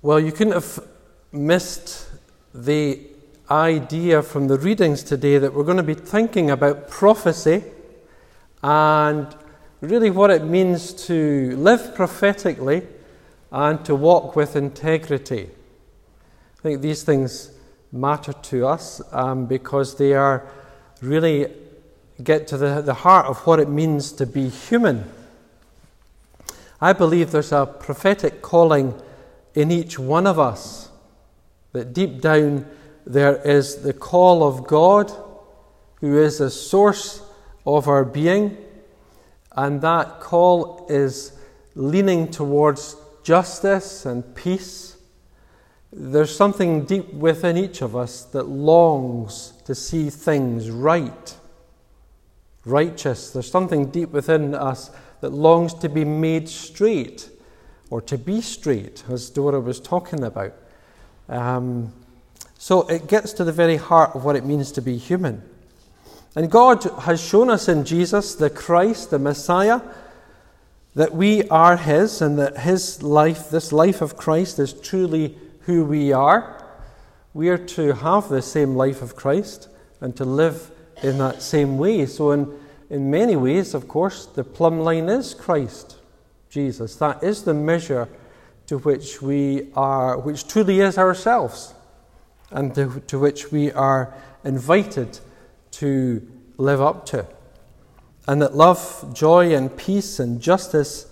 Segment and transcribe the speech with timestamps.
[0.00, 0.78] Well, you couldn't have
[1.32, 2.08] missed
[2.54, 3.00] the
[3.50, 7.64] idea from the readings today that we're going to be thinking about prophecy
[8.62, 9.26] and
[9.80, 12.86] really what it means to live prophetically
[13.50, 15.50] and to walk with integrity.
[15.50, 17.50] I think these things
[17.90, 20.46] matter to us um, because they are
[21.02, 21.52] really
[22.22, 25.10] get to the, the heart of what it means to be human.
[26.80, 28.94] I believe there's a prophetic calling
[29.54, 30.90] in each one of us,
[31.72, 32.66] that deep down
[33.06, 35.10] there is the call of God,
[36.00, 37.22] who is the source
[37.66, 38.56] of our being,
[39.52, 41.32] and that call is
[41.74, 44.96] leaning towards justice and peace.
[45.92, 51.36] There's something deep within each of us that longs to see things right,
[52.64, 53.30] righteous.
[53.30, 54.90] There's something deep within us
[55.20, 57.30] that longs to be made straight
[57.90, 60.54] or to be straight, as Dora was talking about.
[61.28, 61.92] Um,
[62.58, 65.42] so it gets to the very heart of what it means to be human.
[66.34, 69.80] And God has shown us in Jesus, the Christ, the Messiah,
[70.94, 75.84] that we are His and that His life, this life of Christ, is truly who
[75.84, 76.64] we are.
[77.34, 79.68] We are to have the same life of Christ
[80.00, 80.70] and to live
[81.02, 82.06] in that same way.
[82.06, 82.52] So, in,
[82.90, 85.97] in many ways, of course, the plumb line is Christ.
[86.50, 86.96] Jesus.
[86.96, 88.08] That is the measure
[88.66, 91.74] to which we are, which truly is ourselves,
[92.50, 95.18] and to, to which we are invited
[95.72, 96.26] to
[96.56, 97.26] live up to.
[98.26, 101.06] And that love, joy, and peace and justice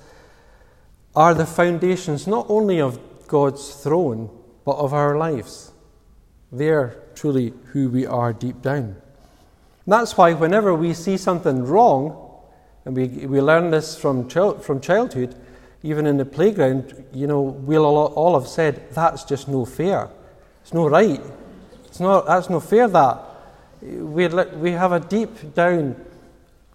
[1.15, 4.29] are the foundations not only of God's throne,
[4.65, 5.73] but of our lives.
[6.53, 8.97] They're truly who we are deep down.
[9.87, 12.26] That's why, whenever we see something wrong,
[12.87, 15.35] and we, we learn this from, from childhood,
[15.83, 20.09] even in the playground, you know, we'll all, all have said, that's just no fair.
[20.63, 21.21] It's no right.
[21.85, 23.25] It's not, that's no fair, that.
[23.83, 25.97] We, we have a deep down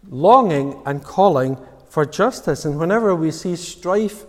[0.09, 1.57] longing and calling
[1.89, 2.65] for justice.
[2.65, 4.25] And whenever we see strife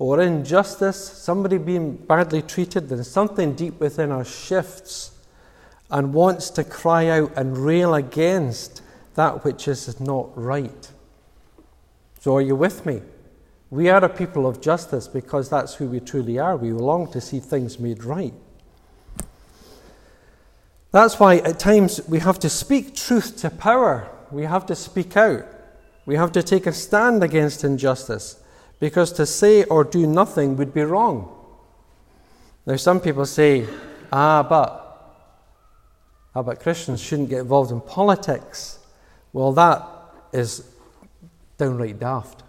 [0.00, 5.12] or injustice, somebody being badly treated, then something deep within us shifts
[5.90, 8.82] and wants to cry out and rail against
[9.14, 10.90] that which is not right.
[12.20, 13.00] So, are you with me?
[13.70, 16.54] We are a people of justice because that's who we truly are.
[16.54, 18.34] We long to see things made right.
[20.92, 24.06] That's why at times we have to speak truth to power.
[24.30, 25.46] We have to speak out.
[26.04, 28.42] We have to take a stand against injustice
[28.80, 31.34] because to say or do nothing would be wrong.
[32.66, 33.66] Now, some people say,
[34.12, 35.24] ah, but,
[36.34, 38.78] ah, but Christians shouldn't get involved in politics.
[39.32, 39.86] Well, that
[40.32, 40.69] is
[41.60, 42.42] downright daft.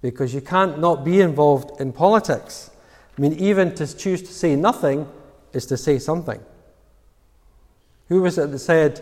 [0.00, 2.70] Because you can't not be involved in politics.
[3.16, 5.06] I mean, even to choose to say nothing
[5.52, 6.40] is to say something.
[8.08, 9.00] Who was it that said,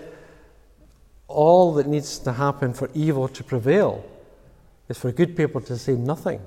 [1.29, 4.05] all that needs to happen for evil to prevail
[4.89, 6.41] is for good people to say nothing?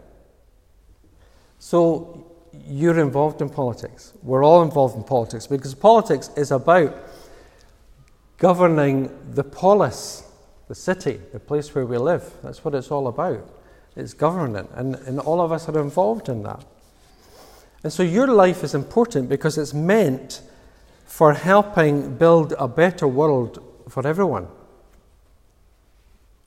[1.57, 2.27] So
[2.67, 4.13] you're involved in politics.
[4.21, 6.95] We're all involved in politics because politics is about
[8.37, 10.23] governing the polis
[10.73, 12.33] the city, the place where we live.
[12.41, 13.47] That's what it's all about.
[13.95, 16.65] It's government, and, and all of us are involved in that.
[17.83, 20.41] And so your life is important because it's meant
[21.05, 24.47] for helping build a better world for everyone.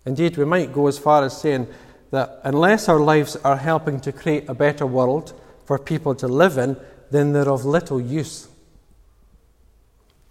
[0.05, 1.69] Indeed, we might go as far as saying
[2.11, 6.59] that unless our lives are helping to create a better world for people to live
[6.59, 6.77] in,
[7.13, 8.49] then they're of little use.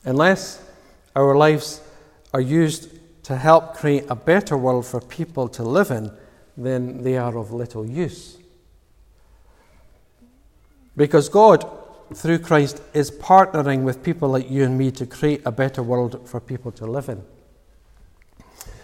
[0.03, 0.61] Unless
[1.15, 1.79] our lives
[2.33, 2.89] are used
[3.25, 6.11] to help create a better world for people to live in,
[6.55, 8.37] then they are of little use.
[10.95, 11.67] Because God,
[12.13, 16.29] through Christ, is partnering with people like you and me to create a better world
[16.29, 17.23] for people to live in.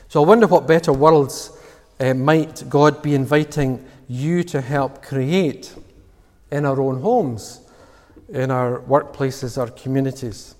[0.07, 1.55] So I wonder what better worlds
[1.99, 5.75] uh, might God be inviting you to help create
[6.51, 7.61] in our own homes,
[8.27, 10.55] in our workplaces, our communities.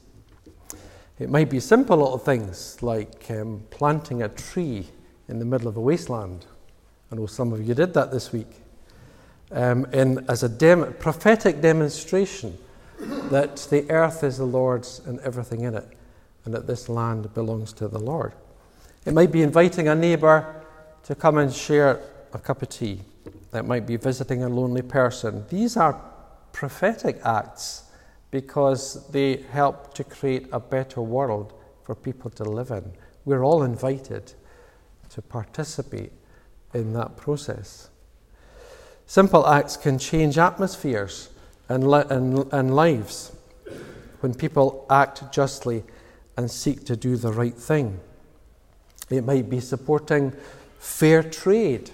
[1.22, 4.88] It might be simple little things like um, planting a tree
[5.28, 6.48] in the middle of a wasteland.
[7.12, 8.50] I know some of you did that this week.
[9.52, 12.58] Um, in, as a dem- prophetic demonstration
[13.30, 15.88] that the earth is the Lord's and everything in it,
[16.46, 18.34] and that this land belongs to the Lord.
[19.06, 20.64] It might be inviting a neighbour
[21.04, 22.02] to come and share
[22.34, 23.00] a cup of tea.
[23.54, 25.46] It might be visiting a lonely person.
[25.50, 26.02] These are
[26.52, 27.91] prophetic acts
[28.32, 32.94] because they help to create a better world for people to live in.
[33.26, 34.34] We're all invited
[35.10, 36.14] to participate
[36.74, 37.90] in that process.
[39.06, 41.30] Simple acts can change atmospheres
[41.68, 43.34] and, li- and, and lives
[44.22, 45.84] when people act justly
[46.38, 48.00] and seek to do the right thing.
[49.10, 50.32] It might be supporting
[50.80, 51.92] fair trade,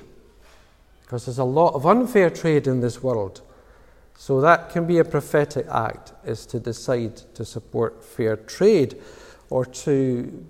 [1.02, 3.42] because there's a lot of unfair trade in this world.
[4.20, 9.00] So that can be a prophetic act, is to decide to support fair trade
[9.52, 10.46] or to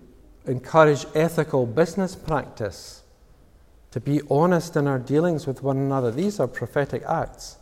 [0.45, 3.03] encourage ethical business practice,
[3.91, 6.11] to be honest in our dealings with one another.
[6.11, 7.57] These are prophetic acts.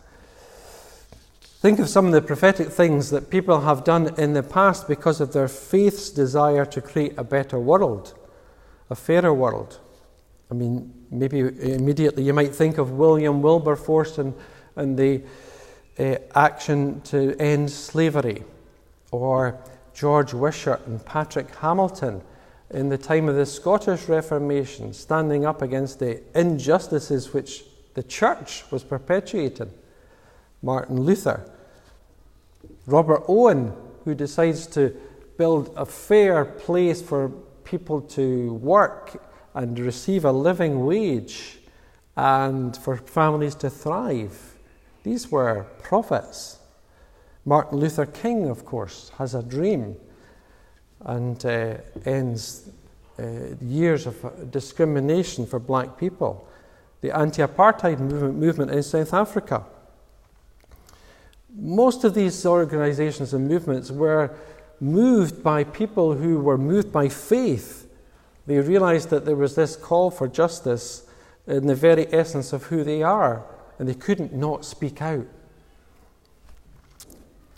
[1.41, 5.19] Think of some of the prophetic things that people have done in the past because
[5.19, 8.13] of their faith's desire to create a better world,
[8.91, 9.79] a fairer world.
[10.51, 14.35] I mean, maybe immediately you might think of William Wilberforce and,
[14.75, 15.23] and the
[15.97, 18.43] uh, action to end slavery,
[19.11, 19.59] or
[19.93, 22.21] George Wishart and Patrick Hamilton
[22.71, 27.63] in the time of the Scottish Reformation, standing up against the injustices which
[27.93, 29.71] the church was perpetuating.
[30.61, 31.49] Martin Luther.
[32.87, 34.95] Robert Owen, who decides to
[35.37, 37.29] build a fair place for
[37.63, 39.21] people to work
[39.53, 41.59] and receive a living wage
[42.17, 44.54] and for families to thrive.
[45.05, 46.57] These were prophets.
[47.45, 49.97] Martin Luther King, of course, has a dream
[51.01, 51.75] and uh,
[52.05, 52.71] ends
[53.19, 56.47] uh, years of discrimination for black people.
[57.01, 59.63] The anti apartheid movement, movement in South Africa.
[61.55, 64.35] Most of these organizations and movements were
[64.81, 67.87] moved by people who were moved by faith.
[68.47, 71.07] They realized that there was this call for justice
[71.45, 73.45] in the very essence of who they are
[73.79, 75.25] and they couldn't not speak out.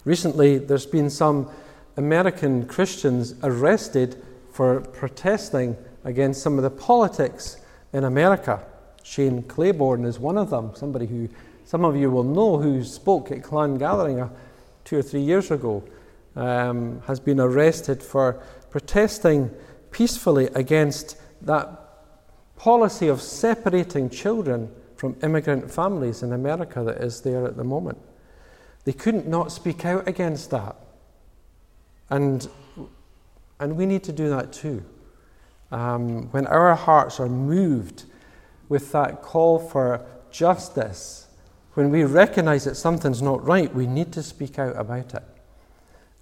[0.06, 1.50] Recently, there's been some
[1.98, 4.22] American Christians arrested
[4.52, 7.58] for protesting against some of the politics
[7.94, 8.64] in America.
[9.04, 11.30] Shane Claiborne is one of them, somebody who
[11.68, 14.30] some of you will know who spoke at Clan Gathering
[14.86, 15.84] two or three years ago,
[16.38, 19.52] um, has been arrested for protesting
[19.92, 22.06] peacefully against that
[22.56, 27.98] policy of separating children from immigrant families in America that is there at the moment.
[28.84, 30.76] They couldn't not speak out against that.
[32.10, 32.48] And,
[33.60, 34.84] and we need to do that too.
[35.72, 38.06] Um, when our hearts are moved
[38.70, 41.28] with that call for justice,
[41.74, 45.24] when we recognize that something's not right, we need to speak out about it.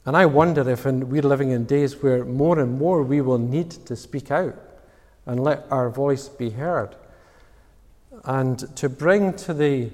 [0.06, 3.38] And I wonder if in, we're living in days where more and more we will
[3.38, 4.56] need to speak out
[5.25, 6.95] and let our voice be heard
[8.23, 9.91] and to bring to the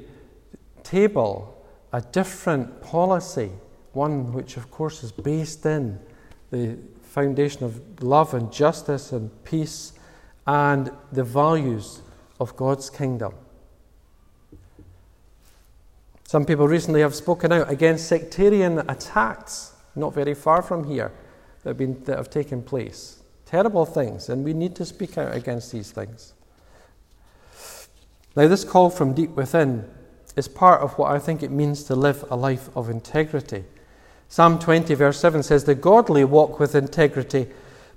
[0.84, 3.52] table a different policy,
[3.94, 6.00] one which, of course, is based in
[6.52, 9.94] the foundation of love and justice and peace
[10.48, 12.02] and the values
[12.40, 13.34] of God's kingdom.
[16.24, 21.12] Some people recently have spoken out against sectarian attacks, not very far from here,
[21.64, 23.22] that have, been, that have taken place.
[23.46, 26.34] Terrible things, and we need to speak out against these things.
[28.36, 29.90] Now, this call from deep within
[30.38, 33.66] is part of what I think it means to live a life of integrity.
[34.30, 37.48] Psalm 20, verse 7 says, The godly walk with integrity,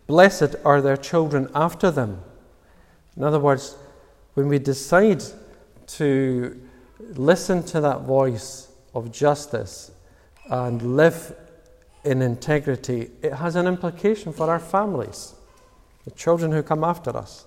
[0.08, 2.20] blessed are their children after them.
[3.16, 3.76] In other words,
[4.34, 5.22] when we decide
[5.86, 6.60] to
[6.98, 9.92] listen to that voice of justice
[10.50, 11.36] and live
[12.04, 15.34] in integrity, it has an implication for our families,
[16.04, 17.46] the children who come after us.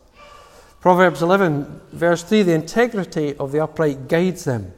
[0.79, 4.73] Proverbs 11, verse 3 the integrity of the upright guides them.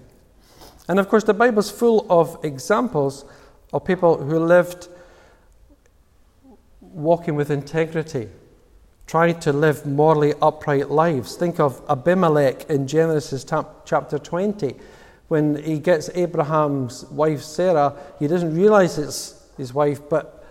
[0.87, 3.25] And of course, the Bible's full of examples
[3.73, 4.87] of people who lived
[6.81, 8.29] walking with integrity,
[9.05, 11.35] trying to live morally upright lives.
[11.35, 13.45] Think of Abimelech in Genesis
[13.85, 14.75] chapter 20.
[15.27, 20.43] When he gets Abraham's wife Sarah, he doesn't realize it's his wife, but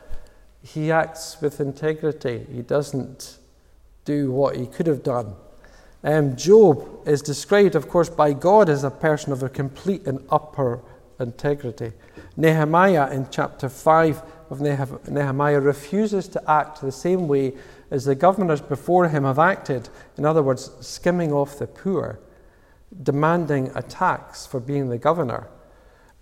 [0.62, 2.46] he acts with integrity.
[2.52, 3.37] He doesn't
[4.08, 5.36] do what he could have done.
[6.02, 10.24] Um, Job is described, of course, by God as a person of a complete and
[10.30, 10.80] upper
[11.20, 11.92] integrity.
[12.34, 17.52] Nehemiah, in chapter 5 of Nehemiah, refuses to act the same way
[17.90, 19.90] as the governors before him have acted.
[20.16, 22.18] In other words, skimming off the poor,
[23.02, 25.48] demanding a tax for being the governor,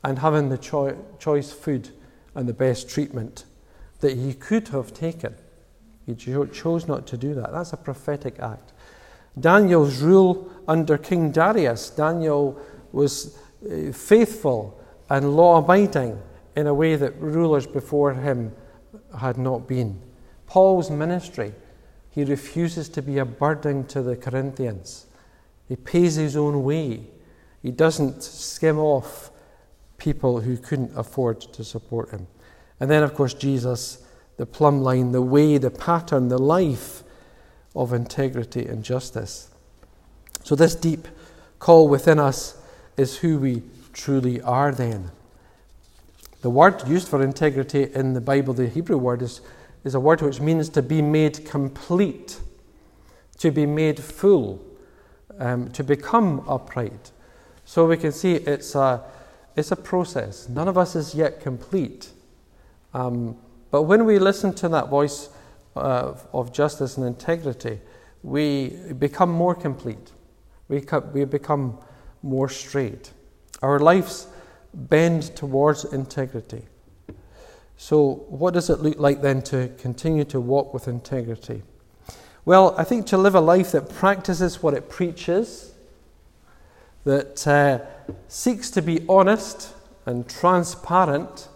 [0.02, 1.90] and having the cho- choice food
[2.34, 3.44] and the best treatment
[4.00, 5.36] that he could have taken.
[6.06, 7.52] He chose not to do that.
[7.52, 8.72] That's a prophetic act.
[9.38, 12.58] Daniel's rule under King Darius, Daniel
[12.92, 16.18] was uh, faithful and law abiding
[16.54, 18.52] in a way that rulers before him
[19.18, 20.00] had not been.
[20.46, 21.52] Paul's ministry,
[22.10, 25.06] he refuses to be a burden to the Corinthians.
[25.68, 27.08] He pays his own way.
[27.62, 29.30] He doesn't skim off
[29.98, 32.26] people who couldn't afford to support him.
[32.80, 34.05] And then, of course, Jesus,
[34.36, 37.02] the plumb line, the way, the pattern, the life
[37.74, 39.50] of integrity and justice.
[40.44, 41.08] So, this deep
[41.58, 42.56] call within us
[42.96, 43.62] is who we
[43.92, 45.10] truly are then.
[46.42, 49.40] The word used for integrity in the Bible, the Hebrew word, is,
[49.84, 52.38] is a word which means to be made complete,
[53.38, 54.64] to be made full,
[55.38, 57.10] um, to become upright.
[57.64, 59.02] So we can see it's a,
[59.56, 60.48] it's a process.
[60.48, 62.10] None of us is yet complete.
[62.94, 63.36] Um,
[63.70, 65.28] but when we listen to that voice
[65.74, 67.80] uh, of justice and integrity,
[68.22, 70.12] we become more complete.
[70.68, 71.78] We, we become
[72.22, 73.12] more straight.
[73.62, 74.26] Our lives
[74.74, 76.66] bend towards integrity.
[77.76, 81.62] So, what does it look like then to continue to walk with integrity?
[82.44, 85.74] Well, I think to live a life that practices what it preaches,
[87.04, 87.80] that uh,
[88.28, 89.74] seeks to be honest
[90.06, 91.48] and transparent,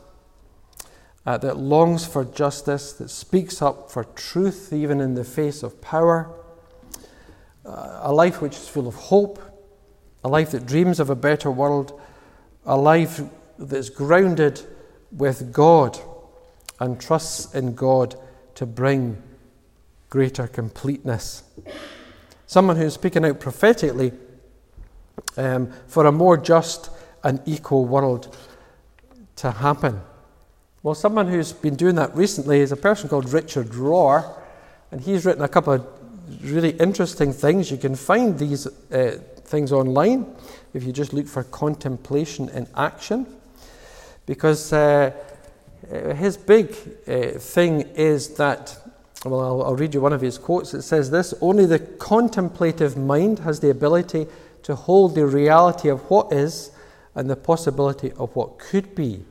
[1.30, 5.80] uh, that longs for justice, that speaks up for truth even in the face of
[5.80, 6.28] power,
[7.64, 9.38] uh, a life which is full of hope,
[10.24, 12.00] a life that dreams of a better world,
[12.66, 13.20] a life
[13.60, 14.60] that's grounded
[15.12, 16.00] with God
[16.80, 18.16] and trusts in God
[18.56, 19.22] to bring
[20.08, 21.44] greater completeness.
[22.48, 24.10] Someone who's speaking out prophetically
[25.36, 26.90] um, for a more just
[27.22, 28.36] and equal world
[29.36, 30.00] to happen.
[30.82, 34.34] Well, someone who's been doing that recently is a person called Richard Rohr,
[34.90, 35.86] and he's written a couple of
[36.42, 37.70] really interesting things.
[37.70, 40.24] You can find these uh, things online
[40.72, 43.26] if you just look for contemplation in action,
[44.24, 45.12] because uh,
[45.92, 46.74] uh his big
[47.06, 48.78] uh, thing is that.
[49.26, 50.72] Well, I'll, I'll read you one of his quotes.
[50.72, 54.28] It says this Only the contemplative mind has the ability
[54.62, 56.70] to hold the reality of what is
[57.14, 59.26] and the possibility of what could be.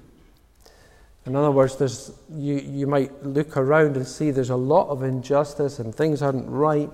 [1.25, 5.03] In other words, there's, you, you might look around and see there's a lot of
[5.03, 6.89] injustice and things aren't right.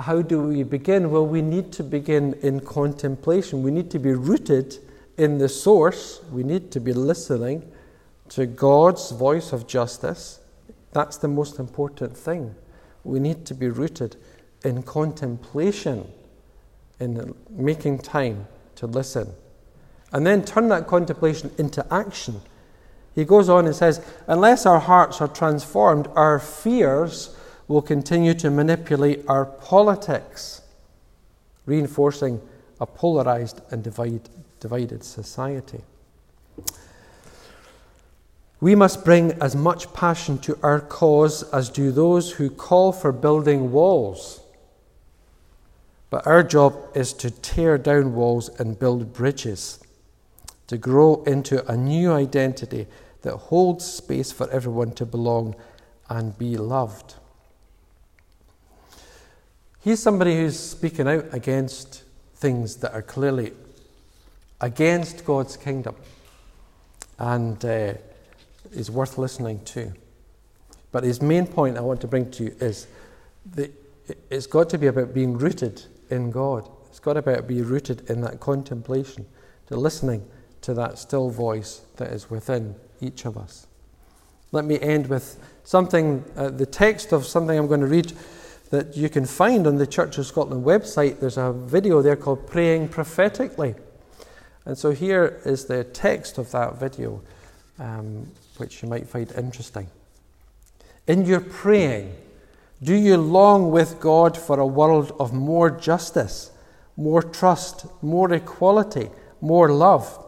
[0.00, 1.10] How do we begin?
[1.10, 3.62] Well, we need to begin in contemplation.
[3.62, 4.78] We need to be rooted
[5.18, 6.22] in the source.
[6.32, 7.70] We need to be listening
[8.30, 10.40] to God's voice of justice.
[10.92, 12.54] That's the most important thing.
[13.02, 14.16] We need to be rooted
[14.64, 16.10] in contemplation,
[16.98, 19.28] in making time to listen.
[20.12, 22.40] And then turn that contemplation into action
[23.14, 27.36] he goes on and says, Unless our hearts are transformed, our fears
[27.68, 30.62] will continue to manipulate our politics,
[31.66, 32.40] reinforcing
[32.80, 34.28] a polarized and divide,
[34.60, 35.80] divided society.
[38.60, 43.12] We must bring as much passion to our cause as do those who call for
[43.12, 44.40] building walls.
[46.08, 49.83] But our job is to tear down walls and build bridges,
[50.66, 52.86] to grow into a new identity
[53.22, 55.54] that holds space for everyone to belong
[56.08, 57.14] and be loved.
[59.80, 62.04] He's somebody who's speaking out against
[62.36, 63.52] things that are clearly
[64.60, 65.94] against God's kingdom
[67.18, 67.94] and uh,
[68.72, 69.92] is worth listening to.
[70.90, 72.86] But his main point I want to bring to you is
[73.54, 73.72] that
[74.30, 76.68] it's got to be about being rooted in God.
[76.88, 79.26] It's got to be about being rooted in that contemplation,
[79.66, 80.26] to listening
[80.64, 83.66] to that still voice that is within each of us.
[84.50, 88.12] Let me end with something, uh, the text of something I'm going to read
[88.70, 91.20] that you can find on the Church of Scotland website.
[91.20, 93.74] There's a video there called Praying Prophetically.
[94.64, 97.20] And so here is the text of that video,
[97.78, 99.88] um, which you might find interesting.
[101.06, 102.14] In your praying,
[102.82, 106.50] do you long with God for a world of more justice,
[106.96, 109.10] more trust, more equality,
[109.42, 110.23] more love?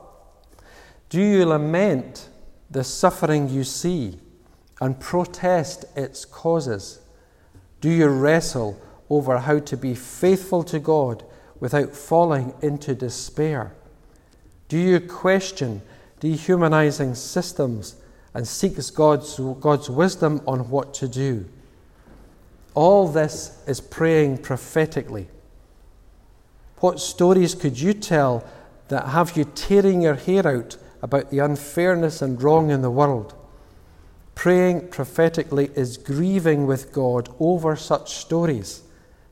[1.08, 2.28] Do you lament
[2.70, 4.18] the suffering you see
[4.80, 7.00] and protest its causes?
[7.80, 11.24] Do you wrestle over how to be faithful to God
[11.60, 13.74] without falling into despair?
[14.68, 15.82] Do you question
[16.20, 17.96] dehumanizing systems
[18.34, 21.46] and seek God's, God's wisdom on what to do?
[22.74, 25.28] All this is praying prophetically.
[26.80, 28.44] What stories could you tell
[28.88, 33.32] that have you tearing your hair out about the unfairness and wrong in the world.
[34.34, 38.82] Praying prophetically is grieving with God over such stories,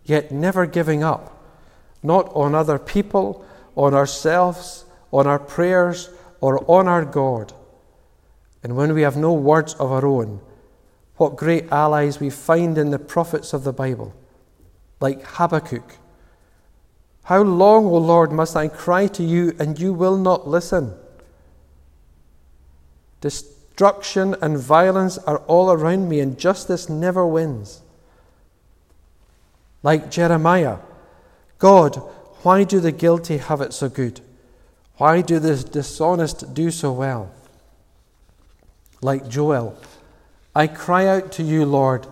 [0.04, 1.36] yet never giving up,
[2.00, 7.52] not on other people, on ourselves, on our prayers, or on our God.
[8.62, 10.40] And when we have no words of our own,
[11.16, 14.14] what great allies we find in the prophets of the Bible,
[15.00, 15.96] like Habakkuk.
[17.24, 20.94] How long, O Lord, must I cry to you and you will not listen?
[23.24, 27.80] Destruction and violence are all around me, and justice never wins.
[29.82, 30.76] Like Jeremiah,
[31.58, 31.96] God,
[32.42, 34.20] why do the guilty have it so good?
[34.98, 37.32] Why do the dishonest do so well?
[39.00, 39.78] Like Joel,
[40.54, 42.06] I cry out to you, Lord.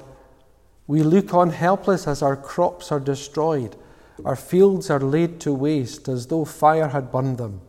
[0.86, 3.76] We look on helpless as our crops are destroyed,
[4.24, 7.60] our fields are laid to waste as though fire had burned them.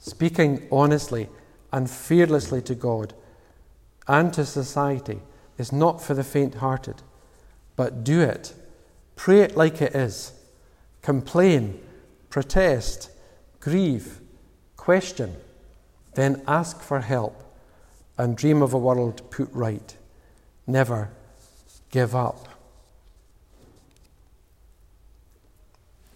[0.00, 1.30] Speaking honestly
[1.72, 3.14] and fearlessly to God
[4.06, 5.20] and to society
[5.58, 7.02] is not for the faint hearted,
[7.76, 8.54] but do it.
[9.16, 10.32] Pray it like it is.
[11.02, 11.80] Complain,
[12.30, 13.10] protest,
[13.60, 14.20] grieve,
[14.76, 15.36] question,
[16.14, 17.42] then ask for help
[18.18, 19.96] and dream of a world put right.
[20.66, 21.10] Never
[21.90, 22.48] give up.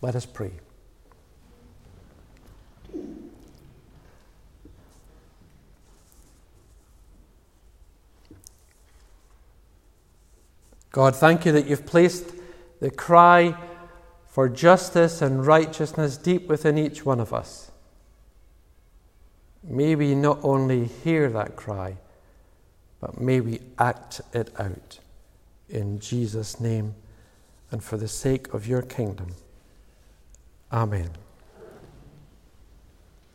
[0.02, 0.52] Let us pray.
[10.96, 12.32] God, thank you that you've placed
[12.80, 13.54] the cry
[14.24, 17.70] for justice and righteousness deep within each one of us.
[19.62, 21.98] May we not only hear that cry,
[22.98, 25.00] but may we act it out.
[25.68, 26.94] In Jesus' name
[27.70, 29.34] and for the sake of your kingdom.
[30.72, 31.10] Amen.